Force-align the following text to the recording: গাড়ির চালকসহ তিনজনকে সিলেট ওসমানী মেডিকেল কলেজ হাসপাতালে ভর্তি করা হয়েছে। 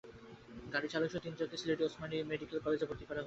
গাড়ির 0.73 0.91
চালকসহ 0.93 1.21
তিনজনকে 1.25 1.57
সিলেট 1.61 1.79
ওসমানী 1.81 2.17
মেডিকেল 2.31 2.57
কলেজ 2.59 2.79
হাসপাতালে 2.79 2.89
ভর্তি 2.89 3.05
করা 3.05 3.11
হয়েছে। 3.11 3.19